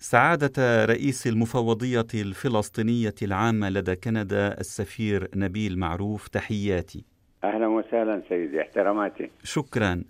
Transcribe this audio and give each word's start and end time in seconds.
سعادة 0.00 0.84
رئيس 0.84 1.26
المفوضية 1.26 2.06
الفلسطينية 2.14 3.14
العامة 3.22 3.68
لدى 3.70 3.96
كندا 3.96 4.60
السفير 4.60 5.28
نبيل 5.34 5.78
معروف 5.78 6.28
تحياتي. 6.28 7.04
أهلا 7.44 7.66
وسهلا 7.66 8.22
سيدي 8.28 8.60
احتراماتي. 8.62 9.30
شكرا. 9.44 10.02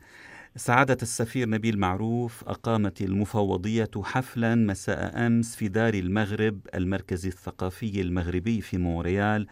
سعادة 0.56 0.96
السفير 1.03 1.48
نبيل 1.48 1.79
معروف 1.79 2.45
أقامت 2.48 3.01
المفوضية 3.03 3.90
حفلا 4.03 4.54
مساء 4.54 5.27
أمس 5.27 5.56
في 5.56 5.69
دار 5.69 5.95
المغرب 5.95 6.61
المركز 6.75 7.27
الثقافي 7.27 8.00
المغربي 8.00 8.61
في 8.61 8.79
مونريال 8.79 9.46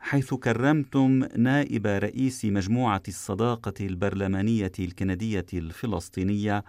حيث 0.00 0.34
كرمتم 0.34 1.24
نائب 1.36 1.86
رئيس 1.86 2.44
مجموعة 2.44 3.02
الصداقة 3.08 3.74
البرلمانية 3.80 4.72
الكندية 4.78 5.46
الفلسطينية 5.54 6.64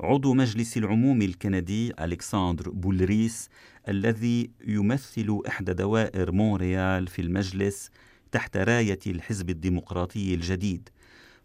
عضو 0.00 0.34
مجلس 0.34 0.76
العموم 0.76 1.22
الكندي 1.22 1.92
ألكسندر 2.04 2.70
بولريس 2.70 3.48
الذي 3.88 4.50
يمثل 4.66 5.40
إحدى 5.48 5.72
دوائر 5.72 6.32
مونريال 6.32 7.06
في 7.06 7.22
المجلس 7.22 7.90
تحت 8.32 8.56
راية 8.56 8.98
الحزب 9.06 9.50
الديمقراطي 9.50 10.34
الجديد 10.34 10.88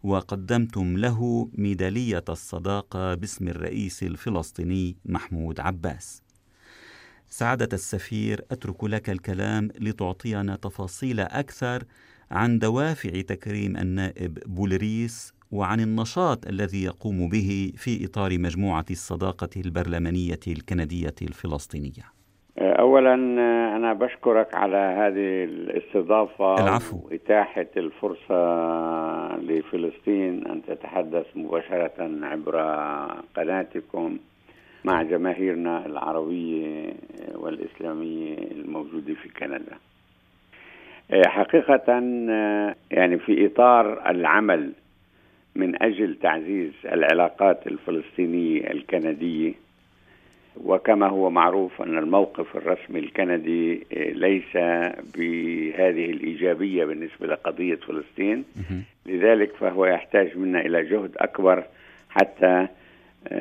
وقدمتم 0.04 0.98
له 0.98 1.50
ميدالية 1.54 2.24
الصداقة 2.30 3.14
باسم 3.14 3.48
الرئيس 3.48 4.04
الفلسطيني 4.04 4.98
محمود 5.06 5.60
عباس. 5.60 6.22
سعادة 7.30 7.70
السفير 7.74 8.46
أترك 8.52 8.84
لك 8.84 9.10
الكلام 9.10 9.70
لتعطينا 9.80 10.56
تفاصيل 10.56 11.20
أكثر 11.20 11.84
عن 12.32 12.60
دوافع 12.60 13.22
تكريم 13.22 13.78
النائب 13.78 14.40
بولريس 14.46 15.34
وعن 15.54 15.80
النشاط 15.80 16.48
الذي 16.48 16.84
يقوم 16.84 17.30
به 17.30 17.74
في 17.78 18.06
إطار 18.06 18.40
مجموعة 18.40 18.86
الصداقة 18.92 19.50
البرلمانية 19.66 20.40
الكندية 20.48 21.16
الفلسطينية. 21.22 22.06
اولا 22.58 23.14
أنا 23.76 23.94
بشكرك 23.94 24.56
على 24.56 24.78
هذه 24.78 25.44
الاستضافة 25.44 26.64
العفو. 26.64 26.98
وإتاحة 27.04 27.72
الفرصة 27.78 28.42
لفلسطين 29.38 30.48
أن 30.48 30.62
تتحدث 30.68 31.26
مباشرة 31.36 32.10
عبر 32.22 32.56
قناتكم 33.36 34.18
مع 34.86 35.04
جماهيرنا 35.04 35.86
العربية 35.86 36.94
والإسلامية 37.36 38.38
الموجودة 38.38 39.14
في 39.14 39.30
كندا. 39.40 39.78
حقيقة 41.26 41.84
يعني 42.92 43.18
في 43.20 43.46
إطار 43.46 44.10
العمل 44.10 44.74
من 45.56 45.84
أجل 45.84 46.16
تعزيز 46.22 46.72
العلاقات 46.86 47.68
الفلسطينيه 47.68 48.72
الكنديه 48.72 49.54
وكما 50.64 51.08
هو 51.08 51.30
معروف 51.30 51.82
أن 51.82 51.98
الموقف 51.98 52.56
الرسمي 52.58 53.00
الكندي 53.00 53.84
ليس 53.96 54.54
بهذه 55.18 56.06
الإيجابية 56.12 56.86
بالنسبة 56.86 57.28
لقضية 57.28 57.76
فلسطين. 57.76 58.44
لذلك 59.06 59.56
فهو 59.56 59.86
يحتاج 59.86 60.38
منا 60.38 60.62
إلى 60.62 60.84
جهد 60.84 61.12
أكبر 61.18 61.64
حتى 62.10 62.68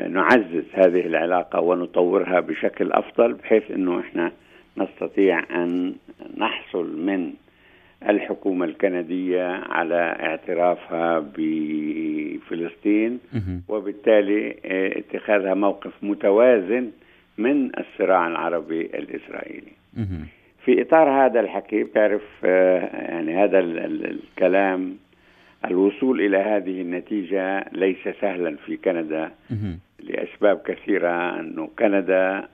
نعزز 0.09 0.65
هذه 0.73 1.01
العلاقة 1.07 1.61
ونطورها 1.61 2.41
بشكل 2.41 2.93
أفضل 2.93 3.33
بحيث 3.33 3.71
إنه 3.71 4.01
إحنا 4.01 4.33
نستطيع 4.77 5.39
أن 5.63 5.95
نحصل 6.37 6.97
من 7.07 7.33
الحكومة 8.09 8.65
الكندية 8.65 9.47
على 9.49 9.95
اعترافها 10.21 11.19
بفلسطين 11.37 13.19
وبالتالي 13.69 14.57
اتخاذها 14.99 15.55
موقف 15.55 15.93
متوازن 16.03 16.91
من 17.39 17.71
الصراع 17.79 18.27
العربي 18.29 18.81
الإسرائيلي. 18.81 19.73
في 20.65 20.83
إطار 20.83 21.11
هذا 21.27 21.41
الحكي 21.41 21.85
بتعرف 21.85 22.23
يعني 22.43 23.35
هذا 23.45 23.59
الكلام 23.61 24.97
الوصول 25.65 26.21
إلى 26.21 26.37
هذه 26.37 26.81
النتيجة 26.81 27.65
ليس 27.73 28.09
سهلا 28.21 28.57
في 28.67 28.77
كندا 28.77 29.31
لأسباب 30.03 30.59
كثيرة 30.67 31.41
أنه 31.41 31.69
كندا 31.79 32.49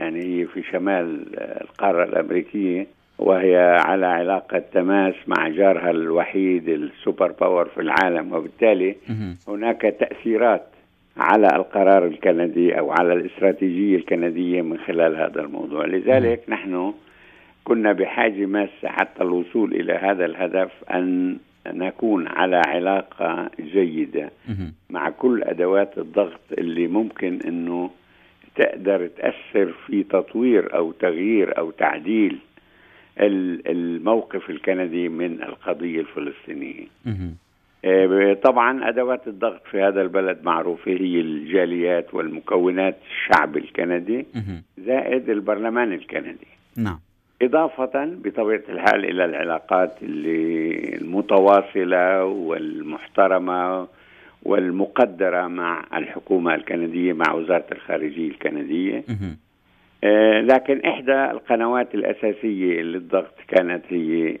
يعني 0.00 0.22
هي 0.22 0.46
في 0.46 0.62
شمال 0.62 1.26
القارة 1.38 2.04
الأمريكية 2.04 2.86
وهي 3.18 3.56
على 3.80 4.06
علاقة 4.06 4.62
تماس 4.72 5.14
مع 5.26 5.48
جارها 5.48 5.90
الوحيد 5.90 6.68
ال 6.68 6.79
super 6.79 7.32
power 7.32 7.64
في 7.64 7.80
العالم. 7.80 8.32
وبالتالي 8.32 8.96
هناك 9.48 9.80
تأثيرات 9.82 10.66
على 11.16 11.46
القرار 11.56 12.06
الكندي 12.06 12.78
أو 12.78 12.90
على 12.90 13.12
الاستراتيجية 13.12 13.96
الكندية 13.96 14.62
من 14.62 14.78
خلال 14.78 15.16
هذا 15.16 15.40
الموضوع. 15.40 15.86
لذلك 15.86 16.40
نحن 16.48 16.94
كنا 17.64 17.92
بحاجة 17.92 18.46
ماسة 18.46 18.88
حتى 18.88 19.22
الوصول 19.22 19.72
إلى 19.74 19.92
هذا 19.92 20.24
الهدف 20.24 20.70
أن 20.90 21.36
نكون 21.66 22.26
على 22.28 22.62
علاقة 22.66 23.50
جيدة 23.60 24.30
مع 24.90 25.10
كل 25.10 25.42
أدوات 25.42 25.98
الضغط 25.98 26.40
اللي 26.58 26.88
ممكن 26.88 27.38
أنه 27.46 27.90
تقدر 28.56 29.06
تأثر 29.06 29.72
في 29.86 30.02
تطوير 30.02 30.74
أو 30.76 30.92
تغيير 30.92 31.58
أو 31.58 31.70
تعديل 31.70 32.38
الموقف 33.20 34.50
الكندي 34.50 35.08
من 35.08 35.42
القضية 35.42 36.00
الفلسطينية. 36.00 36.86
طبعا 38.42 38.88
أدوات 38.88 39.28
الضغط 39.28 39.62
في 39.70 39.80
هذا 39.82 40.02
البلد 40.02 40.38
معروفة 40.42 40.90
هي 40.90 41.20
الجاليات 41.20 42.14
والمكونات 42.14 42.96
الشعب 43.10 43.56
الكندي 43.56 44.26
زائد 44.78 45.30
البرلمان 45.30 45.92
الكندي. 45.92 46.46
نعم. 46.76 46.98
إضافة 47.42 48.04
بطبيعة 48.04 48.62
الحال 48.68 49.04
إلى 49.04 49.24
العلاقات 49.24 49.94
المتواصلة 51.02 52.24
والمحترمة 52.24 53.88
والمقدرة 54.42 55.46
مع 55.46 55.84
الحكومة 55.94 56.54
الكندية 56.54 57.12
مع 57.12 57.32
وزارة 57.32 57.66
الخارجية 57.72 58.28
الكندية. 58.28 59.04
لكن 60.40 60.80
إحدى 60.80 61.30
القنوات 61.30 61.94
الأساسية 61.94 62.82
للضغط 62.82 63.34
كانت 63.48 63.82
هي 63.88 64.38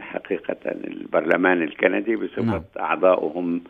حقيقة 0.00 0.56
البرلمان 0.66 1.62
الكندي 1.62 2.16
بصفة 2.16 2.42
نعم. 2.42 2.62
أعضائهم 2.80 3.60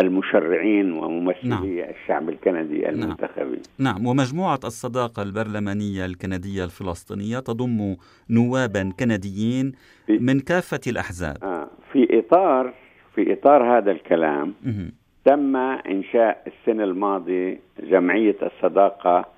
المشرعين 0.00 0.92
وممثلي 0.92 1.48
نعم. 1.48 1.64
الشعب 1.64 2.28
الكندي 2.28 2.88
المنتخبين 2.88 3.62
نعم. 3.78 3.94
نعم 3.94 4.06
ومجموعة 4.06 4.60
الصداقة 4.64 5.22
البرلمانية 5.22 6.04
الكندية 6.04 6.64
الفلسطينية 6.64 7.38
تضم 7.38 7.96
نوابا 8.30 8.92
كنديين 9.00 9.72
من 10.08 10.40
كافة 10.40 10.80
الأحزاب 10.86 11.36
آه 11.42 11.68
في 11.92 12.18
إطار 12.18 12.72
في 13.14 13.32
إطار 13.32 13.78
هذا 13.78 13.90
الكلام 13.90 14.54
مه. 14.64 14.90
تم 15.24 15.56
إنشاء 15.56 16.42
السنة 16.46 16.84
الماضية 16.84 17.58
جمعية 17.82 18.36
الصداقة 18.42 19.35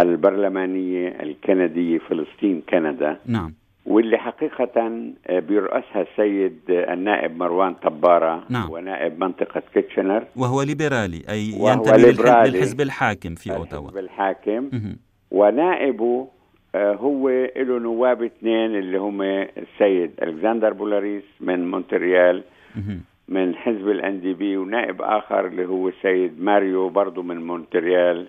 البرلمانية 0.00 1.08
الكندية 1.08 1.98
فلسطين 1.98 2.62
كندا 2.68 3.16
نعم 3.26 3.52
واللي 3.86 4.18
حقيقة 4.18 4.90
بيرأسها 5.30 6.02
السيد 6.02 6.58
النائب 6.68 7.36
مروان 7.36 7.74
طبارة 7.74 8.44
نعم. 8.48 8.70
ونائب 8.70 9.20
منطقة 9.20 9.62
كيتشنر 9.74 10.24
وهو 10.36 10.62
ليبرالي 10.62 11.22
أي 11.28 11.48
ينتمي. 11.48 11.96
للحزب 12.02 12.80
الحاكم 12.80 13.34
في 13.34 13.56
أوتاوا 13.56 13.82
الحزب 13.88 13.98
الحاكم 13.98 14.68
مه. 14.72 14.96
ونائبه 15.30 16.28
هو 16.76 17.28
له 17.56 17.78
نواب 17.78 18.22
اثنين 18.22 18.76
اللي 18.76 18.98
هم 18.98 19.22
السيد 19.22 20.10
ألكسندر 20.22 20.72
بولاريس 20.72 21.24
من 21.40 21.70
مونتريال. 21.70 22.42
من 23.28 23.54
حزب 23.54 23.88
ال 23.88 24.20
NDP 24.20 24.56
ونائب 24.56 25.02
آخر 25.02 25.46
اللي 25.46 25.66
هو 25.66 25.88
السيد 25.88 26.40
ماريو 26.42 26.88
برضه 26.88 27.22
من 27.22 27.46
مونتريال. 27.46 28.26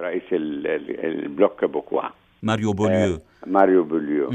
رئيس 0.00 0.22
ال- 0.32 0.66
ال- 0.66 1.04
ال 1.24 1.32
Bloc 1.32 1.64
Québécois 1.64 2.02
ماريو 2.42 2.72
بوليو 2.72 3.18
ماريو 3.46 3.84
بوليو. 3.84 4.30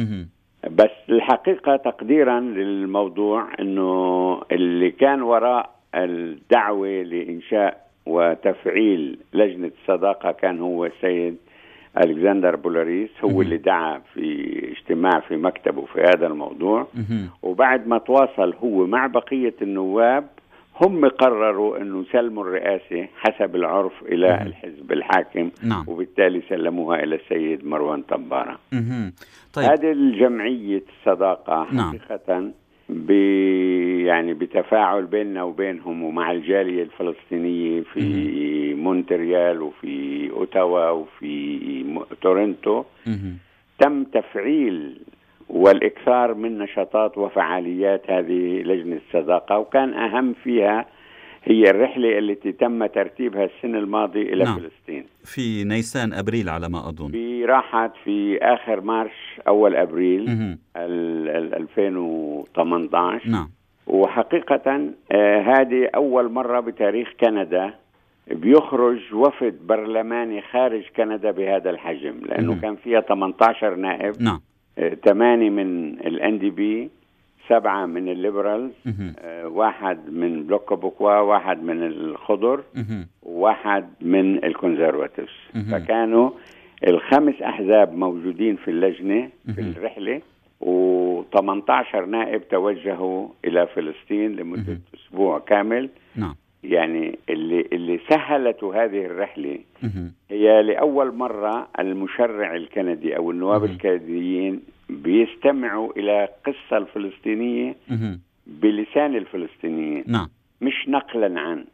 بس 0.72 0.92
الحقيقة 1.10 1.76
تقديرا 1.76 2.40
للموضوع 2.40 3.48
إنه 3.60 4.42
اللي 4.52 4.92
كان 4.92 5.22
وراء 5.22 5.70
الدعوة 5.96 6.88
لإنشاء 7.02 7.86
وتفعيل 8.06 9.18
لجنة 9.34 9.72
الصداقة 9.82 10.32
كان 10.32 10.60
هو 10.60 10.86
السيد 10.86 11.38
ألكسندر 11.98 12.56
بولاريس 12.56 13.10
هو 13.24 13.30
مهم. 13.30 13.42
اللي 13.42 13.58
دعا 13.58 14.02
في 14.14 14.50
اجتماع 14.72 15.20
في 15.20 15.38
مكتبه 15.38 15.86
في 15.86 16.02
هذا 16.02 16.28
الموضوع 16.28 16.88
مه. 16.94 17.30
وبعد 17.44 17.88
ما 17.88 17.98
تواصل 17.98 18.54
هو 18.64 18.88
مع 18.88 19.08
بقية 19.08 19.54
النواب 19.62 20.28
هم 20.82 21.06
قرروا 21.08 21.78
أنه 21.78 22.02
يسلموا 22.10 22.44
الرئاسة 22.44 23.08
حسب 23.18 23.56
العرف 23.56 23.94
إلى 24.06 24.28
مهم. 24.28 24.48
الحزب 24.48 24.92
الحاكم 24.92 25.50
نعم 25.64 25.84
وبالتالي 25.88 26.42
سلموها 26.50 27.04
إلى 27.04 27.16
السيد 27.16 27.66
مروان 27.66 28.02
طبارة 28.02 28.60
مه. 28.72 29.12
طيب 29.54 29.66
هذه 29.66 29.92
الجمعية 29.92 30.84
الصداقة 31.00 31.68
نعم. 31.72 31.90
حقيقة 32.00 32.40
ب 32.40 32.52
يعني 34.06 34.34
بتفاعل 34.34 35.06
بيننا 35.06 35.44
وبينهم 35.44 36.04
ومع 36.04 36.32
الجالية 36.32 36.84
الفلسطينية 36.84 37.82
في 37.94 38.74
مونتريال 38.74 39.62
وفي 39.62 40.30
أوتاوا 40.32 40.90
وفي 40.90 41.60
تورنتو. 42.22 42.84
تم 43.80 44.04
تفعيل 44.04 44.98
والإكثار 45.50 46.34
من 46.34 46.58
نشاطات 46.58 47.18
وفعاليات 47.18 48.10
هذه 48.12 48.62
لجنة 48.62 49.00
الصداقة 49.08 49.58
وكان 49.60 49.94
أهم 49.94 50.34
فيها 50.44 50.86
هي 51.50 51.70
الرحلة 51.70 52.20
التي 52.20 52.52
تم 52.52 52.86
ترتيبها 52.86 53.46
السنة 53.46 53.80
الماضية 53.80 54.22
إلى 54.34 54.44
نعم. 54.44 54.60
فلسطين. 54.60 55.06
في 55.24 55.64
نيسان 55.64 56.14
أبريل 56.14 56.50
على 56.50 56.70
ما 56.70 56.90
أظن. 56.90 57.12
في 57.12 57.46
راحت 57.46 57.92
في 58.04 58.38
آخر 58.42 58.82
March 58.82 59.40
أول 59.48 59.76
أبريل 59.76 60.30
ال 60.78 61.56
2018 61.56 63.30
نعم. 63.30 63.50
وحقيقة 63.88 64.92
آه 65.12 65.42
هذه 65.42 65.90
أول 65.96 66.32
مرة 66.32 66.60
بتاريخ 66.60 67.10
كندا 67.20 67.74
بيخرج 68.32 69.14
وفد 69.14 69.68
برلماني 69.68 70.42
خارج 70.42 70.84
كندا 70.98 71.32
بهذا 71.32 71.70
الحجم 71.70 72.16
لأنه 72.26 72.54
مم. 72.54 72.60
كان 72.62 72.76
فيها 72.76 73.02
18 73.02 73.76
نائب. 73.76 74.22
نعم. 74.22 74.42
ثمانية 75.06 75.48
آه 75.48 75.50
من 75.50 75.90
ال 76.00 76.40
NDP 76.40 76.90
سبعة 77.50 77.86
من 77.86 78.10
ال 78.10 78.17
Liberals 78.17 78.72
آه 79.20 79.48
واحد 79.48 80.10
من 80.14 80.44
Bloc 80.44 80.74
Québécois 80.74 81.20
واحد 81.20 81.64
من 81.64 81.84
الخضر 81.84 82.64
وواحد 83.24 83.90
من 84.02 84.44
الكونزرفاتيفز. 84.44 85.34
فكانوا 85.72 86.30
الخمس 86.88 87.42
أحزاب 87.42 87.94
موجودين 87.98 88.56
في 88.56 88.72
اللجنة 88.72 89.30
في 89.56 89.62
الرحلة 89.62 90.22
و18 90.62 91.96
نائب 91.96 92.48
توجهوا 92.50 93.28
إلى 93.46 93.68
فلسطين 93.68 94.36
لمدة 94.36 94.80
أسبوع 94.96 95.40
كامل. 95.40 95.90
نعم. 96.16 96.36
يعني 96.64 97.20
اللي 97.30 97.66
اللي 97.74 98.00
سهلته 98.10 98.84
هذه 98.84 99.06
الرحلة 99.06 99.58
هي 100.30 100.62
لأول 100.64 101.16
مرة 101.16 101.68
المشرع 101.80 102.56
الكندي 102.56 103.18
أو 103.18 103.32
النواب 103.32 103.64
الكنديين 103.64 104.62
بيستمعوا 104.90 105.92
إلى 105.98 106.30
قصة 106.46 106.78
الفلسطينية 106.78 107.76
بلسان 108.48 109.16
الفلسطينيين 109.16 110.04
نعم. 110.08 110.30
مش 110.62 110.74
نقلا 110.88 111.40
عن. 111.40 111.66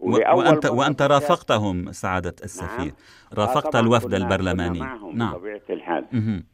وأنت, 0.00 0.66
وأنت 0.66 1.02
رافقتهم 1.02 1.92
سعادة 1.92 2.34
السفير. 2.44 2.84
نعم. 2.84 3.38
رافقت 3.38 3.76
الوفد 3.76 4.14
البرلماني. 4.14 4.80
معهم 4.80 5.18
نعم. 5.18 5.32
بطبيعة 5.32 5.60
الحال. 5.70 6.04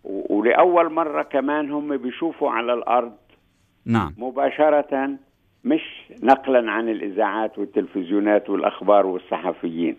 ولأول 0.05 0.93
مرة 0.93 1.23
كمان 1.23 1.71
هم 1.71 1.97
بيشوفوا 1.97 2.51
على 2.51 2.75
الأرض 2.75 3.13
نعم. 3.87 4.15
مباشرة 4.19 5.11
مش 5.65 5.81
نقلا 6.23 6.71
عن 6.71 6.89
الإذاعات 6.89 7.59
والتلفزيونات 7.59 8.51
والأخبار 8.51 9.07
والصحفيين. 9.07 9.97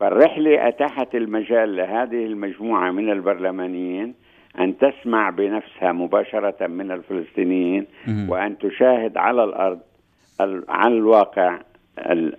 فالرحلة 0.00 0.68
أتاحت 0.68 1.14
المجال 1.14 1.76
لهذه 1.76 2.26
المجموعة 2.26 2.90
من 2.90 3.10
البرلمانيين 3.10 4.14
أن 4.60 4.78
تسمع 4.78 5.30
بنفسها 5.30 5.92
مباشرة 5.92 6.66
من 6.66 6.90
الفلسطينيين 6.90 7.86
وأن 8.28 8.58
تشاهد 8.58 9.16
على 9.16 9.44
الأرض 9.44 9.80
عن 10.68 10.92
الواقع 10.92 11.60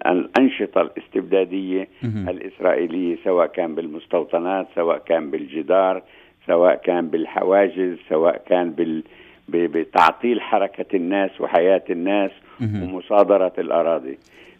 الأنشطة 0.06 0.82
الاستبدادية 0.82 1.88
الإسرائيلية 2.04 3.18
سواء 3.24 3.48
كان 3.48 3.76
بالمستوطنات 3.76 4.68
سواء 4.76 4.98
كان 4.98 5.32
بالجدار 5.32 6.04
سواء 6.48 6.76
كان 6.76 7.08
بالحواجز 7.08 7.98
سواء 8.10 8.42
كان 8.46 8.72
بال 8.72 9.04
بتعطيل 9.50 10.42
حركة 10.42 10.96
الناس 10.96 11.42
وحياة 11.42 11.84
الناس 11.90 12.32
ومصادرة 12.62 13.54
الأراضي. 13.58 14.18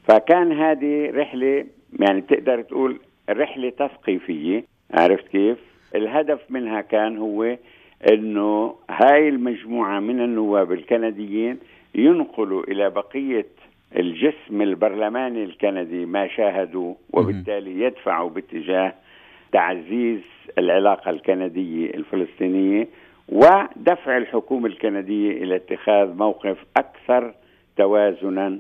فكان 0.08 0.52
هذه 0.52 1.12
رحلة 1.16 1.66
يعني 2.00 2.22
تقدر 2.22 2.62
تقول 2.62 3.00
رحلة 3.30 3.70
تثقيفية. 3.70 4.64
عرفت 4.94 5.28
كيف؟ 5.28 5.58
الهدف 5.96 6.40
منها 6.52 6.82
كان 6.82 7.18
هو 7.18 7.58
إنه 8.12 8.76
هاي 8.90 9.30
المجموعة 9.30 10.00
من 10.00 10.22
النواب 10.22 10.72
الكنديين 10.72 11.58
ينقلوا 11.96 12.64
إلى 12.64 12.90
بقية 12.90 13.46
الجسم 13.98 14.62
البرلماني 14.62 15.44
الكندي 15.44 16.06
ما 16.06 16.28
شاهدوا 16.28 16.94
وبالتالي 17.14 17.82
يدفعوا 17.82 18.30
باتجاه 18.30 18.94
تعزيز 19.52 20.20
العلاقة 20.58 21.12
الكندية 21.12 21.90
الفلسطينية 21.94 22.88
ودفع 23.30 24.18
الحكومة 24.18 24.68
الكندية 24.68 25.32
إلى 25.44 25.56
اتخاذ 25.56 26.14
موقف 26.18 26.58
أكثر 26.78 27.34
توازنا 27.78 28.60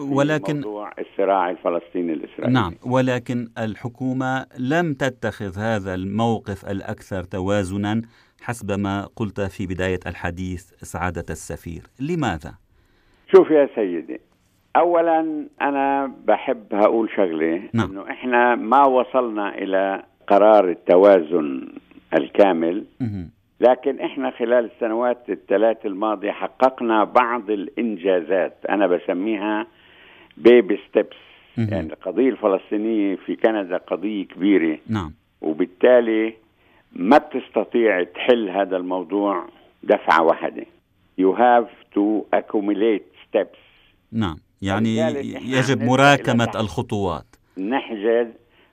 ولكن 0.00 0.56
موضوع 0.56 0.92
الصراع 0.98 1.50
الفلسطيني 1.50 2.12
الإسرائيلي 2.12 2.52
نعم 2.52 2.74
ولكن 2.86 3.48
الحكومة 3.58 4.46
لم 4.58 4.94
تتخذ 4.94 5.58
هذا 5.58 5.94
الموقف 5.94 6.70
الأكثر 6.70 7.22
توازنا 7.24 8.02
حسب 8.42 8.80
ما 8.80 9.08
قلت 9.16 9.40
في 9.40 9.66
بداية 9.66 10.00
الحديث 10.06 10.62
سعادة 10.62 11.24
السفير 11.30 11.82
لماذا؟ 12.00 12.54
شوف 13.34 13.50
يا 13.50 13.68
سيدي 13.74 14.20
أولا 14.76 15.46
أنا 15.60 16.12
بحب 16.24 16.66
هقول 16.72 17.10
شغلة 17.16 17.62
نعم. 17.74 17.90
أنه 17.90 18.10
إحنا 18.10 18.54
ما 18.54 18.86
وصلنا 18.86 19.54
إلى 19.58 20.02
قرار 20.28 20.70
التوازن 20.70 21.68
الكامل 22.14 22.84
مه. 23.00 23.28
لكن 23.60 24.00
إحنا 24.00 24.30
خلال 24.30 24.70
السنوات 24.74 25.18
الثلاث 25.28 25.86
الماضية 25.86 26.30
حققنا 26.30 27.04
بعض 27.04 27.50
الإنجازات 27.50 28.56
أنا 28.68 28.86
بسميها 28.86 29.66
بيبي 30.36 30.80
ستيبس 30.88 31.16
يعني 31.58 31.92
القضية 31.92 32.28
الفلسطينية 32.28 33.16
في 33.16 33.36
كندا 33.36 33.76
قضية 33.76 34.24
كبيرة. 34.24 34.78
نعم. 34.88 35.12
وبالتالي 35.40 36.34
ما 36.92 37.18
بتستطيع 37.18 38.02
تحل 38.02 38.48
هذا 38.48 38.76
الموضوع 38.76 39.44
دفعة 39.82 40.22
واحدة. 40.22 40.64
You 41.20 41.34
have 41.34 41.68
to 41.94 42.24
accumulate 42.38 43.04
steps. 43.26 43.58
نعم. 44.12 44.36
يعني 44.62 44.96
يجب 45.50 45.82
مراكمة 45.82 46.50
الخطوات. 46.54 47.26
نحجز 47.58 48.26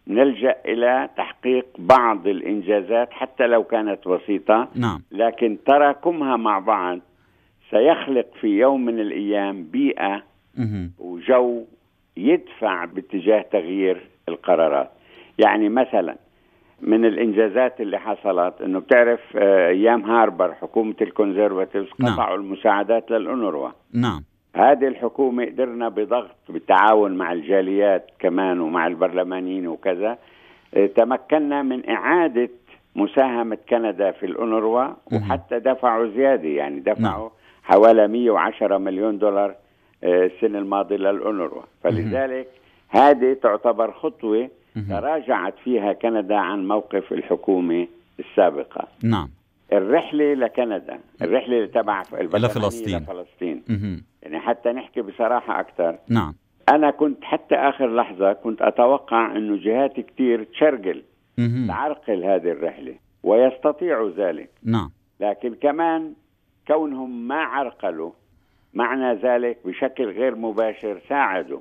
نلجأ 0.08 0.56
إلى 0.66 1.10
تحقيق 1.18 1.66
بعض 1.78 2.28
الإنجازات 2.28 3.12
حتى 3.12 3.48
لو 3.48 3.64
كانت 3.64 4.08
بسيطة. 4.08 4.68
نعم. 4.76 5.02
لكن 5.12 5.58
تراكمها 5.68 6.38
مع 6.38 6.60
بعض 6.60 7.00
سيخلق 7.70 8.28
في 8.42 8.48
يوم 8.48 8.86
من 8.86 9.00
الأيام 9.00 9.64
بيئة 9.64 10.16
مه. 10.16 10.29
وجو 11.00 11.64
يدفع 12.18 12.86
باتجاه 12.86 13.42
تغيير 13.52 14.08
القرارات. 14.30 14.90
يعني 15.38 15.70
مثلا 15.70 16.16
من 16.82 17.06
الإنجازات 17.06 17.82
اللي 17.82 18.00
حصلت 18.00 18.62
إنه 18.62 18.80
بتعرف 18.80 19.38
أيام 19.38 20.06
هاربر 20.06 20.54
حكومة 20.54 20.96
الكونزرفاتيفز 21.02 21.90
قطعوا 21.90 22.38
نعم. 22.38 22.46
المساعدات 22.46 23.12
للأونروا. 23.12 23.70
نعم. 23.94 24.24
هذه 24.56 24.88
الحكومة 24.88 25.46
قدرنا 25.46 25.90
بضغط 25.90 26.36
بالتعاون 26.50 27.12
مع 27.18 27.32
الجاليات 27.32 28.12
كمان 28.20 28.60
ومع 28.60 28.88
البرلمانيين 28.88 29.68
وكذا 29.68 30.18
تمكنا 30.96 31.62
من 31.62 31.90
إعادة 31.90 32.50
مساهمة 32.96 33.58
كندا 33.70 34.12
في 34.12 34.26
الأونروا 34.26 34.88
وحتى 35.14 35.60
دفعوا 35.60 36.08
زيادة 36.08 36.48
يعني 36.50 36.80
دفعوا 36.80 37.30
نعم. 37.30 37.30
حوالي 37.64 38.08
110 38.08 38.78
مليون 38.78 39.18
دولار 39.18 39.56
السنة 40.04 40.60
الماضية 40.60 40.96
للأونروا. 40.96 41.64
فلذلك 41.84 42.48
هذه 42.90 43.34
تعتبر 43.34 43.92
خطوة 43.92 44.50
تراجعت 44.90 45.54
فيها 45.64 45.94
كندا 45.94 46.36
عن 46.36 46.68
موقف 46.68 47.14
الحكومة 47.14 47.88
السابقة. 48.20 48.88
نعم. 49.04 49.30
الرحلة 49.74 50.34
لكندا 50.34 51.00
الرحلة 51.22 51.66
تبع 51.66 52.02
لفلسطين. 52.22 52.98
لفلسطين. 52.98 53.64
يعني 54.24 54.40
حتى 54.40 54.70
نحكي 54.70 55.02
بصراحة 55.02 55.60
أكثر. 55.60 55.98
نعم. 56.10 56.34
أنا 56.70 56.92
كنت 56.92 57.24
حتى 57.24 57.56
آخر 57.56 57.96
لحظة 57.96 58.34
كنت 58.34 58.62
أتوقع 58.62 59.32
أنه 59.38 59.58
جهات 59.58 60.00
كتير 60.00 60.44
تشرقل. 60.44 61.04
تعرقل 61.68 62.24
هذه 62.24 62.52
الرحلة 62.52 62.96
ويستطيعوا 63.24 64.10
ذلك. 64.10 64.50
نعم. 64.64 64.92
لكن 65.20 65.56
كمان 65.56 66.14
كونهم 66.68 67.28
ما 67.28 67.36
عرقلوا 67.36 68.12
معنى 68.74 69.14
ذلك 69.14 69.58
بشكل 69.66 70.06
غير 70.10 70.36
مباشر 70.36 71.02
ساعدوا. 71.10 71.60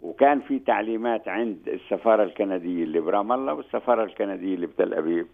وكان 0.00 0.40
في 0.40 0.58
تعليمات 0.58 1.28
عند 1.28 1.56
السفارة 1.68 2.22
الكندية 2.22 2.84
اللي 2.84 3.00
برام 3.00 3.32
الله 3.32 3.54
والسفارة 3.54 4.04
الكندية 4.04 4.54
اللي 4.54 4.66
بتل 4.66 4.94
أبيب. 4.94 5.26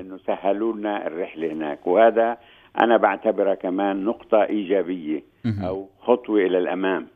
إنه 0.00 0.18
سهلوا 0.26 0.72
لنا 0.72 1.06
الرحلة 1.06 1.52
هناك. 1.52 1.86
وهذا 1.86 2.38
أنا 2.80 2.96
بعتبرها 2.96 3.54
كمان 3.54 4.04
نقطة 4.04 4.44
إيجابية. 4.44 5.22
أو 5.64 5.88
خطوة 6.00 6.40
إلى 6.40 6.58
الأمام 6.58 7.06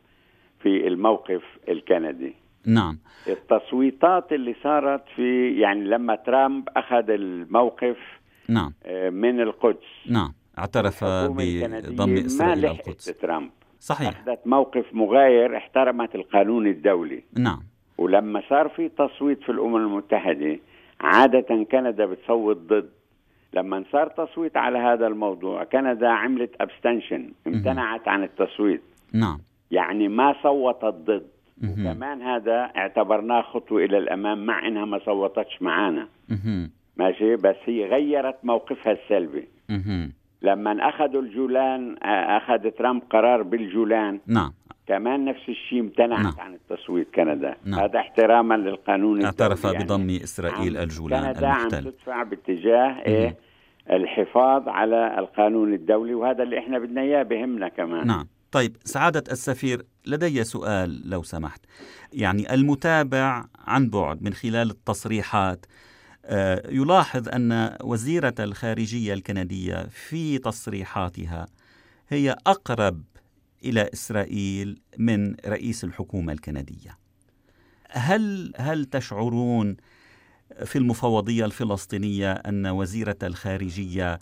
في 0.62 0.88
الموقف 0.88 1.42
الكندي. 1.68 2.35
نعم. 2.66 2.99
التصويتات 3.28 4.33
اللي 4.33 4.54
صارت 4.62 5.04
في 5.16 5.61
يعني 5.61 5.85
لما 5.85 6.14
ترامب 6.14 6.68
أخذ 6.76 7.11
الموقف 7.11 7.97
نعم. 8.49 8.73
آه، 8.85 9.11
من 9.11 9.40
القدس. 9.40 10.11
نعم. 10.11 10.33
اعترف 10.58 11.04
بضم 11.04 12.10
ما 12.10 12.26
إسرائيل 12.26 12.62
لحقت 12.62 12.88
القدس. 12.88 13.04
ترامب 13.04 13.50
صحيح. 13.80 14.08
أخذت 14.08 14.46
موقف 14.46 14.84
مغاير 14.92 15.56
احترمت 15.56 16.14
القانون 16.14 16.66
الدولي. 16.66 17.22
نعم. 17.38 17.62
ولما 17.98 18.42
صار 18.48 18.68
في 18.68 18.88
تصويت 18.88 19.42
في 19.42 19.52
الأمم 19.52 19.76
المتحدة 19.76 20.58
عادة 21.00 21.64
كندا 21.70 22.06
بتصوت 22.06 22.56
ضد. 22.56 22.90
لما 23.54 23.84
صار 23.92 24.08
تصويت 24.08 24.56
على 24.56 24.78
هذا 24.78 25.06
الموضوع 25.06 25.64
كندا 25.64 26.08
عملت 26.08 26.50
ابستنشن 26.60 27.32
امتنعت 27.46 28.08
عن 28.08 28.24
التصويت. 28.24 28.82
نعم. 29.12 29.38
يعني 29.70 30.08
ما 30.08 30.34
صوتت 30.42 30.84
ضد. 30.84 31.26
مهم. 31.60 31.86
وكمان 31.86 32.22
هذا 32.22 32.72
اعتبرناه 32.76 33.42
خطوة 33.42 33.84
إلى 33.84 33.98
الأمام 33.98 34.46
مع 34.46 34.68
إنها 34.68 34.84
ما 34.84 34.98
صوتتش 34.98 35.62
معانا. 35.62 36.08
ماشي؟ 36.96 37.36
بس 37.36 37.56
هي 37.64 37.86
غيرت 37.86 38.36
موقفها 38.42 38.92
السلبي. 38.92 39.48
لما 40.48 40.88
أخذوا 40.88 41.22
الجولان 41.22 41.96
آه، 42.02 42.36
أخذ 42.36 42.70
ترامب 42.70 43.02
قرار 43.10 43.42
بالجولان. 43.42 44.20
نعم. 44.26 44.52
كمان 44.86 45.24
نفس 45.24 45.48
الشيء 45.48 45.80
امتنعت 45.80 46.20
نعم. 46.22 46.34
عن 46.38 46.54
التصويت 46.54 47.08
كندا. 47.14 47.56
نعم. 47.64 47.80
هذا 47.80 47.98
احتراما 47.98 48.54
للقانون 48.54 49.24
اعترف 49.24 49.66
الدولي 49.66 49.84
بضم 49.84 50.00
يعني 50.10 50.24
إسرائيل 50.24 50.76
عم- 50.76 50.82
الجولان 50.82 51.32
كندا 51.32 51.46
عم 51.48 51.60
المحتل. 51.66 51.84
تدفع 51.92 52.22
باتجاه 52.22 53.02
إيه 53.06 53.36
الحفاظ 53.90 54.68
على 54.68 55.18
القانون 55.18 55.74
الدولي 55.74 56.14
وهذا 56.14 56.42
اللي 56.42 56.58
إحنا 56.58 56.78
بدنا 56.78 57.00
إياه 57.00 57.22
بهمنا 57.22 57.68
كمان. 57.68 58.06
نعم. 58.06 58.26
طيب 58.52 58.76
سعادة 58.84 59.24
السفير 59.32 59.82
لدي 60.06 60.44
سؤال 60.44 61.10
لو 61.10 61.22
سمحت. 61.22 61.60
يعني 62.12 62.54
المتابع 62.54 63.44
عن 63.66 63.90
بعد 63.90 64.22
من 64.22 64.32
خلال 64.32 64.70
التصريحات 64.70 65.66
يلاحظ 66.68 67.28
أن 67.28 67.76
وزيرة 67.82 68.35
الخارجية 68.40 69.14
الكندية 69.14 69.87
في 69.87 70.38
تصريحاتها 70.38 71.47
هي 72.08 72.37
أقرب 72.47 73.02
إلى 73.64 73.90
إسرائيل 73.92 74.80
من 74.99 75.35
رئيس 75.47 75.85
الحكومة 75.85 76.32
الكندية. 76.32 76.99
هل 77.90 78.52
هل 78.56 78.85
تشعرون 78.85 79.76
في 80.64 80.76
المفوضية 80.76 81.44
الفلسطينية 81.44 82.32
أن 82.32 82.66
وزيرة 82.66 83.16
الخارجية 83.23 84.18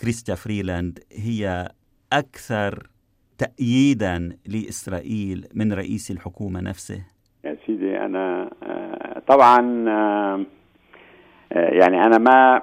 كريستيا 0.00 0.34
فريلاند 0.34 0.98
هي 1.12 1.68
أكثر 2.12 2.90
تأييدا 3.38 4.36
لإسرائيل 4.46 5.46
من 5.54 5.72
رئيس 5.72 6.10
الحكومة 6.10 6.60
نفسه؟ 6.60 7.02
يا 7.44 7.56
سيدي 7.66 7.98
أنا 7.98 8.50
آه، 8.62 9.22
طبعا 9.28 9.88
آه، 9.88 10.34
آه، 10.34 10.46
يعني 11.50 12.06
أنا 12.06 12.18
ما 12.18 12.62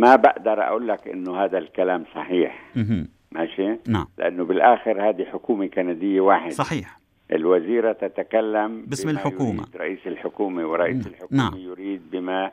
ما 0.00 0.16
بقدر 0.16 0.62
أقول 0.62 0.88
لك 0.88 1.08
إنه 1.08 1.44
هذا 1.44 1.58
الكلام 1.58 2.04
صحيح. 2.14 2.70
ماشي 3.32 3.78
نعم 3.88 4.06
لأنه 4.18 4.44
بالآخر 4.44 5.08
هذه 5.08 5.24
حكومة 5.24 5.66
كندية 5.66 6.20
واحدة 6.20 6.50
صحيح 6.50 6.98
الوزيرة 7.32 7.92
تتكلم 7.92 8.84
باسم. 8.86 9.08
يريد 9.08 9.76
رئيس 9.76 9.98
الحكومة 10.06 10.66
ورئيس 10.66 10.96
نعم. 10.96 11.06
الحكومة 11.06 11.50
نعم. 11.50 11.58
يريد 11.58 12.02
بما 12.12 12.50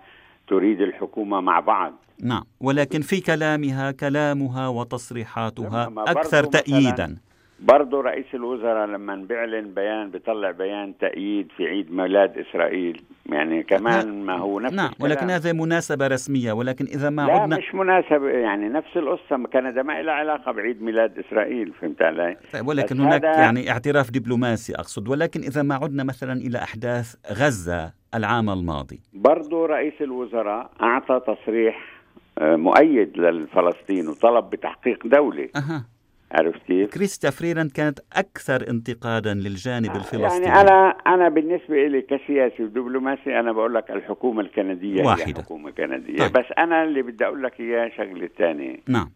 تريد 0.48 0.82
الحكومة 0.82 1.42
مع 1.42 1.60
بعض 1.60 1.94
نعم 2.24 2.44
ولكن 2.60 3.02
في 3.02 3.22
كلامها 3.22 3.92
كلامها 3.92 4.68
وتصريحاتها 4.68 5.90
مثلاً 5.90 6.42
تأييدا 6.42 7.18
برضه 7.62 8.02
رئيس 8.02 8.26
الوزراء 8.34 8.88
لما 8.88 9.16
بيعلن 9.16 9.74
بيان 9.74 10.10
بيطلع 10.10 10.52
بيان 10.52 10.98
تأييد 10.98 11.48
في 11.58 11.66
عيد 11.68 11.92
ميلاد 11.92 12.38
إسرائيل. 12.38 13.02
يعني 13.26 13.64
كمان 13.64 14.26
ما 14.26 14.38
هو 14.38 14.60
نفس 14.60 14.74
نعم. 14.74 14.92
ولكن 15.00 15.30
هذه 15.30 15.54
مناسبة 15.54 16.08
رسمية 16.08 16.52
ولكن 16.52 16.86
إذا 16.86 17.10
ما 17.10 17.22
لا 17.26 17.34
عدنا 17.34 17.58
مش 17.58 17.76
مناسب 17.76 18.24
يعني 18.24 18.70
نفس 18.70 18.98
القصة 18.98 19.44
كندا 19.54 19.84
ما 19.84 20.02
لها 20.02 20.14
علاقة 20.14 20.52
بعيد 20.52 20.82
ميلاد 20.84 21.20
إسرائيل 21.20 21.74
فهمت 21.82 22.02
علي؟ 22.02 22.38
طيب 22.54 22.68
ولكن 22.68 23.00
هناك 23.00 23.26
هذا- 23.26 23.40
يعني 23.42 23.72
اعتراف 23.72 24.12
دبلوماسي 24.12 24.76
أقصد. 24.76 25.08
ولكن 25.08 25.40
إذا 25.40 25.62
ما 25.64 25.76
عدنا 25.76 26.04
مثلا 26.04 26.34
إلى 26.34 26.58
أحداث 26.58 27.16
غزة 27.32 27.92
العام 28.16 28.50
الماضي. 28.50 29.00
برضه 29.14 29.66
رئيس 29.66 29.94
الوزراء 30.02 30.70
أعطى 30.82 31.22
تصريح 31.28 32.00
آه، 32.40 32.56
مؤيد 32.56 33.18
للفلسطين 33.18 34.08
وطلب 34.08 34.50
بتحقيق 34.50 35.08
دولي 35.08 35.50
أها. 35.56 35.86
عرفت 36.32 36.62
كيف؟ 36.68 36.94
كريستا 36.94 37.30
فريلاند 37.30 37.72
كانت 37.72 38.00
أكثر 38.14 38.70
انتقادا 38.70 39.34
للجانب 39.34 39.96
الفلسطيني 39.96 40.46
يعني 40.46 40.62
أنا 40.62 40.90
أنا 41.08 41.30
بالنسبة 41.30 41.88
لي 41.88 42.02
كسياسي 42.02 42.64
ودبلوماسي 42.64 43.40
أنا 43.40 43.52
بقول 43.52 43.74
لك 43.74 43.92
الحكومة 43.92 44.42
الكندية 44.42 45.04
واحدة. 45.06 45.26
هي 45.26 45.34
حكومة 45.34 45.72
كندية 45.72 46.18
طيب. 46.18 46.34
بس 46.34 46.46
أنا 46.58 46.84
اللي 46.84 47.02
بدي 47.02 47.26
أقول 47.26 47.44
لك 47.44 47.60
إياه 47.60 47.90
شغلة 47.98 48.30
ثانية 48.38 48.76
نعم 48.88 49.12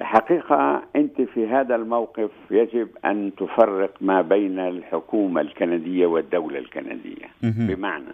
حقيقة 0.00 0.82
أنت 0.96 1.20
في 1.20 1.46
هذا 1.46 1.74
الموقف 1.74 2.30
يجب 2.50 2.88
أن 3.04 3.32
تفرق 3.36 3.94
ما 4.00 4.22
بين 4.22 4.58
الحكومة 4.58 5.40
الكندية 5.40 6.06
والدولة 6.06 6.58
الكندية 6.58 7.26
مهم. 7.42 7.66
بمعنى 7.66 8.12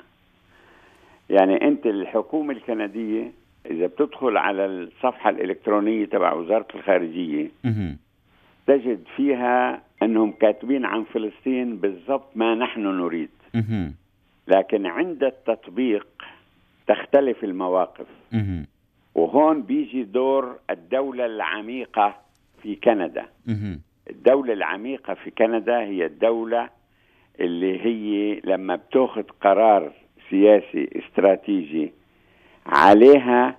يعني 1.30 1.69
أنت 1.69 1.87
الحكومة 1.87 2.52
الكندية 2.52 3.33
إذا 3.71 3.87
بتدخل 3.87 4.37
على 4.37 4.66
الصفحة 4.66 5.30
الإلكترونية 5.30 6.04
تبع 6.04 6.33
وزارة 6.33 6.66
الخارجية 6.75 7.50
مهم. 7.64 7.99
تجد 8.70 9.02
فيها 9.16 9.82
أنهم 10.02 10.32
كاتبين 10.32 10.84
عن 10.84 11.04
فلسطين 11.04 11.76
بالضبط 11.76 12.36
ما 12.36 12.54
نحن 12.54 12.80
نريد. 12.80 13.28
لكن 14.48 14.86
عند 14.86 15.24
التطبيق 15.24 16.06
تختلف 16.86 17.44
المواقف. 17.44 18.06
وهون 19.14 19.62
بيجي 19.62 20.02
دور 20.02 20.58
الدولة 20.70 21.26
العميقة 21.26 22.16
في 22.62 22.76
كندا. 22.76 23.26
الدولة 24.10 24.52
العميقة 24.52 25.14
في 25.14 25.30
كندا 25.30 25.78
هي 25.80 26.06
الدولة 26.06 26.68
اللي 27.40 27.80
هي 27.84 28.40
لما 28.44 28.76
بتاخذ 28.76 29.22
قرار 29.40 29.92
سياسي 30.30 30.88
استراتيجي 30.96 31.92
عليها 32.66 33.56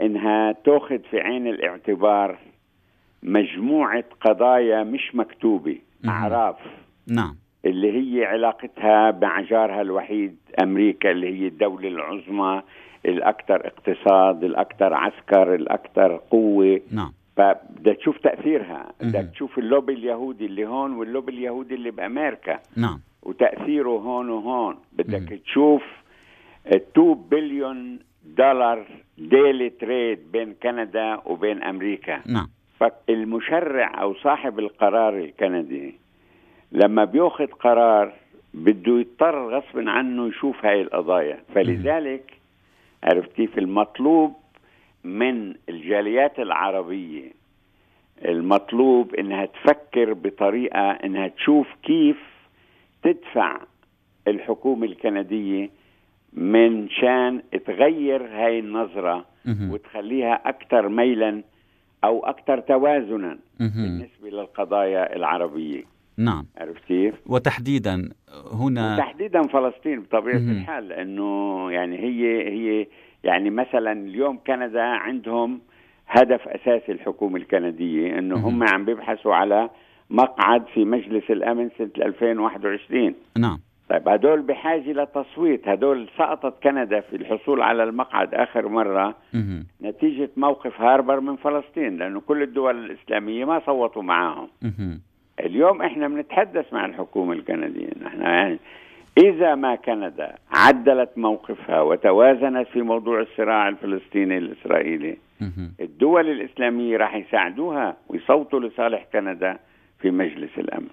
إنها 0.00 0.52
تاخذ 0.52 0.98
في 0.98 1.20
عين 1.20 1.46
الاعتبار 1.46 2.38
مجموعة 3.24 4.04
قضايا 4.20 4.84
مش 4.84 5.14
مكتوبة. 5.14 5.78
أعراف. 6.08 6.56
نعم. 7.08 7.36
اللي 7.64 7.92
هي 7.92 8.24
علاقتها 8.24 9.18
مع 9.22 9.40
جارها 9.40 9.80
الوحيد 9.82 10.36
أمريكا 10.62 11.10
اللي 11.10 11.40
هي 11.40 11.46
الدولة 11.46 11.88
العظمى 11.88 12.62
الأكثر 13.06 13.66
اقتصاد 13.66 14.44
الأكثر 14.44 14.94
عسكر 14.94 15.54
الأكثر 15.54 16.16
قوة. 16.30 16.80
نعم. 16.92 17.12
فبدك 17.36 17.96
تشوف 17.96 18.18
تأثيرها. 18.18 18.92
بدك. 19.00 19.30
تشوف 19.32 19.58
اللوبي 19.58 19.92
اليهودي 19.92 20.46
اللي 20.46 20.66
هون 20.66 20.92
واللوبي 20.92 21.32
اليهودي 21.32 21.74
اللي 21.74 21.90
بأمريكا. 21.90 22.60
نعم. 22.76 23.00
وتأثيره 23.22 23.88
هون 23.88 24.28
وهون. 24.28 24.76
بدك 24.92 25.32
مهم. 25.32 25.38
تشوف 25.38 25.82
2 26.66 27.14
بليون 27.14 27.98
دولار 28.24 28.86
ديلي 29.18 29.70
تريد 29.70 30.32
بين 30.32 30.54
كندا 30.62 31.20
وبين 31.26 31.62
أمريكا. 31.62 32.20
نعم. 32.26 32.48
فالمشرع 32.88 34.02
أو 34.02 34.14
صاحب 34.14 34.58
القرار 34.58 35.18
الكندي 35.18 35.94
لما 36.72 37.04
بياخذ 37.04 37.46
قرار 37.46 38.12
بده 38.54 38.98
يضطر 38.98 39.56
غصب 39.56 39.88
عنه 39.88 40.28
يشوف 40.28 40.64
هاي 40.64 40.82
القضايا 40.82 41.38
فلذلك 41.54 42.32
عرفت 43.04 43.32
كيف 43.32 43.58
المطلوب 43.58 44.34
من 45.04 45.54
الجاليات 45.68 46.38
العربية 46.38 47.30
المطلوب 48.24 49.14
إنها 49.14 49.46
تفكر 49.46 50.12
بطريقة 50.12 50.90
إنها 50.90 51.28
تشوف 51.28 51.66
كيف 51.82 52.16
تدفع 53.02 53.60
الحكومة 54.28 54.86
الكندية 54.86 55.70
من 56.32 56.88
شان 56.88 57.42
تغير 57.66 58.26
هاي 58.26 58.58
النظرة. 58.58 59.24
وتخليها 59.72 60.40
أكثر 60.48 60.88
ميلا 60.88 61.42
أو 62.04 62.26
أكثر 62.26 62.60
توازنا 62.60 63.38
مهم. 63.60 63.70
بالنسبة 63.74 64.30
للقضايا 64.30 65.16
العربية 65.16 65.82
نعم 66.18 66.46
عرفت 66.58 66.84
كيف؟ 66.84 67.14
وتحديدا 67.26 68.10
هنا 68.52 68.94
وتحديدا 68.94 69.42
فلسطين 69.42 70.00
بطبيعة 70.00 70.38
مهم. 70.38 70.50
الحال 70.50 70.88
لأنه 70.88 71.70
يعني 71.72 71.98
هي 71.98 72.48
هي 72.48 72.86
يعني 73.24 73.50
مثلا 73.50 73.92
اليوم 73.92 74.38
كندا 74.46 74.82
عندهم 74.82 75.60
هدف 76.08 76.48
أساسي 76.48 76.92
الحكومة 76.92 77.36
الكندية 77.36 78.18
أنه 78.18 78.34
مهم. 78.34 78.44
هم 78.44 78.68
عم 78.74 78.84
بيبحثوا 78.84 79.34
على 79.34 79.70
مقعد 80.10 80.66
في 80.74 80.84
مجلس 80.84 81.30
الأمن 81.30 81.70
سنة 81.78 81.90
2021 81.96 83.14
نعم 83.38 83.58
طيب 83.90 84.08
هدول 84.08 84.42
بحاجة 84.42 84.92
لتصويت. 84.92 85.68
هدول 85.68 86.08
سقطت 86.18 86.62
كندا 86.62 87.00
في 87.00 87.16
الحصول 87.16 87.62
على 87.62 87.84
المقعد 87.84 88.34
آخر 88.34 88.68
مرة. 88.68 89.14
مهم. 89.34 89.66
نتيجة 89.82 90.30
موقف 90.36 90.80
هاربر 90.80 91.20
من 91.20 91.36
فلسطين 91.36 91.96
لأنه 91.96 92.20
كل 92.20 92.42
الدول 92.42 92.84
الإسلامية 92.84 93.44
ما 93.44 93.60
صوتوا 93.66 94.02
معاهم. 94.02 94.48
اليوم 95.40 95.82
إحنا 95.82 96.08
بنتحدث 96.08 96.72
مع 96.72 96.86
الحكومة 96.86 97.32
الكندية. 97.32 97.90
نحن 98.02 98.20
يعني 98.20 98.58
إذا 99.18 99.54
ما 99.54 99.74
كندا 99.74 100.34
عدلت 100.50 101.10
موقفها 101.16 101.80
وتوازنت 101.80 102.68
في 102.68 102.82
موضوع 102.82 103.20
الصراع 103.20 103.68
الفلسطيني 103.68 104.38
الإسرائيلي 104.38 105.16
الدول 105.80 106.30
الإسلامية 106.30 106.96
راح 106.96 107.14
يساعدوها 107.14 107.96
ويصوتوا 108.08 108.60
لصالح 108.60 109.06
كندا 109.12 109.58
في 109.98 110.10
مجلس 110.10 110.58
الأمن. 110.58 110.88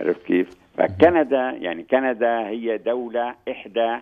عرفت 0.00 0.22
كيف؟ 0.26 0.48
فكندا 0.76 1.50
يعني 1.50 1.82
كندا 1.82 2.48
هي 2.48 2.78
دولة 2.78 3.34
إحدى 3.50 4.00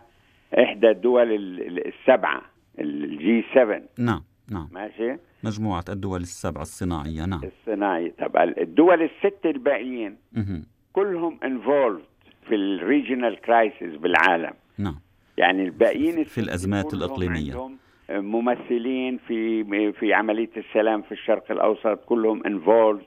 إحدى 0.58 0.90
الدول 0.90 1.32
السبعة 1.86 2.42
ال 2.78 3.44
G7 3.54 3.82
نعم 3.98 4.22
نعم. 4.50 4.68
ماشي؟ 4.72 5.16
مجموعة 5.44 5.84
الدول 5.88 6.20
السبعة 6.20 6.62
الصناعية 6.62 7.24
نعم. 7.24 7.40
الصناعية. 7.44 8.12
طبعا 8.18 8.54
الدول 8.58 9.02
الست 9.02 9.46
الباقيين 9.46 10.16
كلهم 10.92 11.38
involved 11.44 12.02
في 12.48 12.54
ال 12.54 12.64
regional 12.64 13.40
crisis 13.40 13.96
بالعالم. 13.96 14.52
نعم. 14.78 15.00
يعني 15.36 15.62
الباقيين 15.62 16.24
في 16.24 16.40
الأزمات 16.40 16.94
الإقليمية. 16.94 17.70
ممثلين 18.10 19.18
في 19.28 19.64
في 19.92 20.14
عملية 20.14 20.50
السلام 20.56 21.02
في 21.02 21.12
الشرق 21.12 21.50
الأوسط 21.50 22.04
كلهم 22.06 22.46
involved 22.46 23.02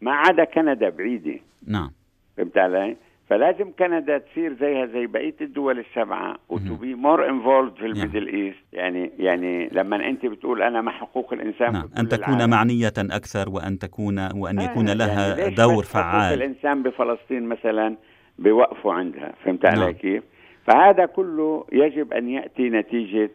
ما 0.00 0.12
عدا 0.12 0.44
كندا 0.44 0.88
بعيدة. 0.88 1.40
نعم. 1.66 1.90
فهمت 2.38 2.58
علي؟ 2.58 2.96
فلازم 3.30 3.72
كندا 3.78 4.18
تصير 4.18 4.56
زيها 4.60 4.86
زي 4.86 5.06
بقية 5.06 5.34
الدول 5.40 5.78
السبعة 5.78 6.36
و 6.48 6.57
to 6.57 6.74
be 6.74 6.94
more 6.94 7.28
involved 7.28 7.74
في 7.74 7.86
ال 7.86 7.92
Middle 7.92 8.28
East 8.28 8.58
يعني 8.72 9.10
يعني 9.18 9.68
لما 9.72 10.08
أنت 10.08 10.26
بتقول 10.26 10.62
أنا 10.62 10.80
مع 10.80 10.92
حقوق 10.92 11.32
الإنسان 11.32 11.72
نعم 11.72 11.88
أن 11.98 12.08
تكون 12.08 12.34
العالم. 12.34 12.50
معنية 12.50 12.92
أكثر 12.98 13.48
وأن 13.48 13.78
تكون 13.78 14.18
وأن 14.34 14.60
يكون 14.60 14.88
آه 14.88 14.94
لها 14.94 15.38
يعني 15.38 15.54
دور 15.54 15.84
فعال 15.84 16.22
حقوق 16.22 16.32
الإنسان 16.32 16.82
بفلسطين 16.82 17.42
مثلا 17.42 17.96
بوقفوا 18.38 18.92
عندها 18.92 19.32
فهمت 19.44 19.64
نعم. 19.64 19.82
علي 19.82 19.92
كيف؟ 19.92 20.22
فهذا 20.66 21.06
كله 21.06 21.64
يجب 21.72 22.12
أن 22.12 22.28
يأتي 22.28 22.70
نتيجة 22.70 23.30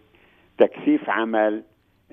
تكثيف 0.58 1.10
عمل 1.10 1.64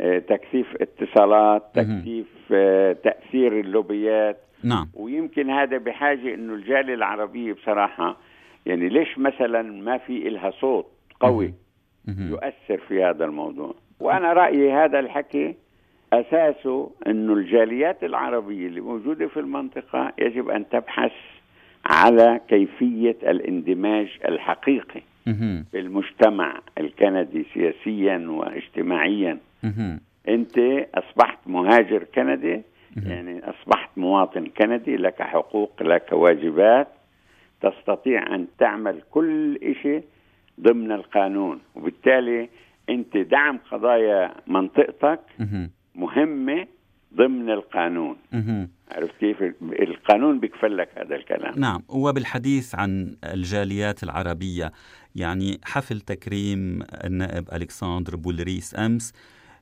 آه، 0.01 0.19
تكثيف 0.19 0.67
اتصالات 0.81 1.63
تكثيف 1.75 2.27
آه، 2.53 2.93
تأثير 2.93 3.61
اللوبيات 3.61 4.37
نعم. 4.65 4.89
ويمكن 4.95 5.51
هذا 5.51 5.79
بحاجة 5.79 6.35
إنه 6.35 6.55
الجالية 6.55 6.95
العربية 6.95 7.53
بصراحة 7.53 8.17
يعني 8.67 8.89
ليش 8.89 9.19
مثلا 9.19 9.63
ما 9.63 9.99
في 9.99 10.29
إلها 10.29 10.51
صوت 10.51 10.87
قوي 11.21 11.55
يؤثر 12.09 12.79
في 12.89 13.05
هذا 13.05 13.25
الموضوع؟ 13.25 13.75
وأنا 14.01 14.33
رأيي 14.33 14.73
هذا 14.73 14.99
الحكي 14.99 15.55
أساسه 16.13 16.91
إنه 17.07 17.33
الجاليات 17.33 18.05
العربية 18.05 18.67
اللي 18.67 18.81
موجودة 18.81 19.29
في 19.29 19.41
المنطقة 19.41 20.13
يجب 20.19 20.49
أن 20.51 20.69
تبحث 20.69 21.13
على 21.85 22.41
كيفية 22.49 23.17
الاندماج 23.23 24.09
الحقيقي 24.29 25.03
في 25.71 25.79
المجتمع 25.81 26.61
الكندي 26.79 27.47
سياسيا 27.55 28.27
واجتماعيا. 28.29 29.39
أنت 30.29 30.59
أصبحت 30.95 31.39
مهاجر 31.47 32.05
كندي 32.15 32.63
يعني 32.97 33.41
أصبحت 33.45 33.91
مواطن 33.97 34.47
كندي 34.47 34.97
لك 34.97 35.23
حقوق 35.23 35.83
لك 35.83 36.13
واجبات 36.13 36.89
تستطيع 37.61 38.35
أن 38.35 38.47
تعمل 38.59 39.03
كل 39.11 39.59
شيء 39.83 40.05
ضمن 40.61 40.93
القانون. 40.93 41.61
وبالتالي 41.75 42.49
أنت 42.89 43.17
دعم 43.17 43.59
قضايا 43.71 44.35
منطقتك 44.47 45.21
مهمة 45.95 46.67
ضمن 47.15 47.51
القانون. 47.51 48.17
عرفت 48.91 49.17
كيف؟ 49.21 49.43
القانون 49.63 50.41
بيكفل 50.41 50.77
لك 50.77 50.89
هذا 50.97 51.17
الكلام. 51.17 51.55
نعم. 51.57 51.83
وبالحديث 51.89 52.75
عن 52.75 53.17
الجاليات 53.25 54.03
العربية 54.03 54.73
يعني 55.15 55.61
حفل 55.65 56.01
تكريم 56.01 56.83
النائب 57.05 57.49
ألكسندر 57.53 58.17
بولريس 58.17 58.79
أمس 58.79 59.13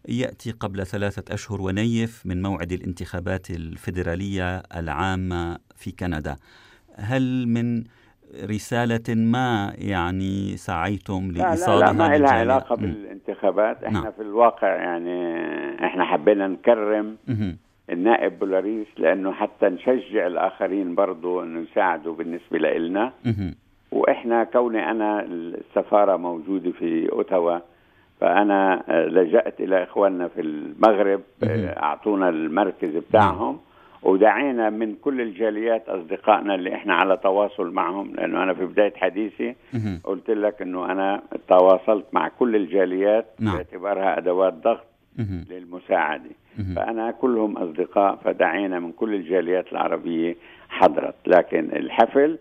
يأتي 0.08 0.50
قبل 0.50 0.86
ثلاثة 0.86 1.34
أشهر 1.34 1.62
ونيف 1.62 2.22
من 2.26 2.42
موعد 2.42 2.72
الانتخابات 2.72 3.50
الفيدرالية 3.50 4.58
العامة 4.58 5.58
في 5.76 5.90
كندا 5.90 6.36
هل 6.96 7.48
من 7.48 7.84
رسالة 8.44 9.14
ما 9.14 9.72
يعني 9.78 10.56
سعيتم 10.56 11.30
لإيصالها 11.30 11.92
لا, 11.92 11.98
لا, 11.98 12.02
لا 12.02 12.08
ما 12.08 12.18
لها 12.18 12.30
علاقة 12.30 12.76
م. 12.76 12.80
بالانتخابات 12.80 13.84
إحنا 13.84 14.00
نعم. 14.00 14.12
في 14.12 14.22
الواقع 14.22 14.68
يعني 14.68 15.34
إحنا 15.86 16.04
حبينا 16.04 16.48
نكرم 16.48 17.16
م. 17.28 17.52
النائب 17.90 18.38
بولاريس 18.38 18.86
لأنه 18.98 19.32
حتى 19.32 19.66
نشجع 19.66 20.26
الآخرين 20.26 20.94
برضو 20.94 21.42
إنه 21.42 21.60
يساعدوا 21.60 22.14
بالنسبة 22.14 22.58
لنا 22.58 23.12
وإحنا 23.92 24.44
كوني 24.44 24.90
أنا 24.90 25.24
السفارة 25.24 26.16
موجودة 26.16 26.70
في 26.70 27.12
أوتاوا 27.12 27.58
فأنا 28.20 28.82
آه، 28.88 29.06
لجأت 29.06 29.60
إلى 29.60 29.82
إخواننا 29.82 30.28
في 30.28 30.40
المغرب 30.40 31.20
آه، 31.42 31.82
أعطونا 31.82 32.28
المركز 32.28 32.96
بتاعهم 32.96 33.58
ودعينا 34.02 34.70
من 34.70 34.94
كل 35.02 35.20
الجاليات 35.20 35.88
أصدقائنا 35.88 36.54
اللي 36.54 36.74
إحنا 36.74 36.94
على 36.94 37.16
تواصل 37.16 37.70
معهم 37.70 38.14
لأنه 38.14 38.42
أنا 38.42 38.54
في 38.54 38.64
بداية 38.64 38.92
حديثي 38.96 39.54
قلت 40.04 40.30
لك 40.30 40.62
إنه 40.62 40.92
أنا 40.92 41.22
تواصلت 41.48 42.04
مع 42.12 42.28
كل 42.28 42.56
الجاليات 42.56 43.26
نعم. 43.40 43.54
باعتبارها 43.54 44.18
أدوات 44.18 44.52
ضغط 44.52 44.84
للمساعدة. 45.50 46.30
فأنا 46.76 47.10
كلهم 47.10 47.56
أصدقاء 47.56 48.16
فدعينا 48.24 48.80
من 48.80 48.92
كل 48.92 49.14
الجاليات 49.14 49.72
العربية 49.72 50.36
حضرت 50.68 51.14
لكن 51.26 51.68
الحفل 51.72 52.38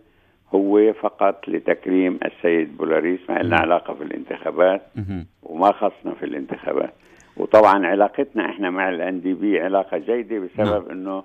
هو 0.55 0.93
فقط 0.93 1.47
لتكريم 1.47 2.19
السيد 2.25 2.77
بولاريس 2.77 3.19
ما 3.29 3.39
لنا 3.39 3.57
علاقة 3.57 3.93
في 3.93 4.03
الانتخابات 4.03 4.81
وما 5.43 5.71
خصنا 5.71 6.13
في 6.19 6.25
الانتخابات 6.25 6.93
وطبعا 7.38 7.86
علاقتنا 7.86 8.49
إحنا 8.49 8.69
مع 8.69 8.89
الان 8.89 9.21
دي 9.21 9.33
بي 9.33 9.60
علاقة 9.60 9.97
جيدة 9.97 10.39
بسبب 10.39 10.88
نعم. 10.88 10.91
إنه 10.91 11.23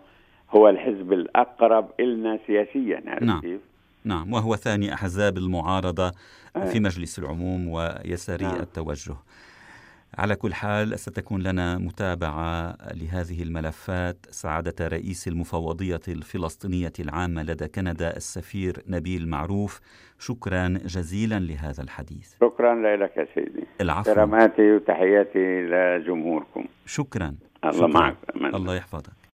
هو 0.50 0.68
الحزب 0.68 1.12
الأقرب 1.12 1.90
إلنا 2.00 2.38
سياسيا 2.46 3.02
نعم. 3.20 3.40
كيف؟ 3.40 3.61
نعم 4.04 4.32
وهو 4.32 4.56
ثاني 4.56 4.94
أحزاب 4.94 5.38
المعارضة 5.38 6.12
في 6.72 6.80
مجلس 6.80 7.18
العموم 7.18 7.68
ويساري 7.68 8.44
نعم. 8.44 8.61
التوجه 8.61 9.14
على 10.18 10.37
كل 10.37 10.55
حال 10.55 10.98
ستكون 10.98 11.42
لنا 11.42 11.79
متابعة 11.79 12.77
لهذه 12.94 13.42
الملفات. 13.42 14.27
سعادة 14.31 14.88
رئيس 14.88 15.29
المفوضية 15.29 16.01
الفلسطينية 16.09 16.92
العامة 17.01 17.42
لدى 17.42 17.68
كندا 17.68 18.16
السفير 18.16 18.83
نبيل 18.87 19.29
معروف. 19.29 19.81
شكرا 20.18 20.68
جزيلا 20.68 21.38
لهذا 21.38 21.83
الحديث. 21.83 22.35
شكرا 22.40 22.96
لك 22.96 23.16
يا 23.16 23.27
سيدي. 23.35 23.66
العفو. 23.81 24.14
كراماتي 24.14 24.72
وتحياتي 24.72 25.62
لجمهوركم. 25.62 26.64
شكرا. 26.87 27.35
الله 27.64 27.87
معك 27.87 28.16
الله. 28.55 28.77
يحفظك. 28.77 29.21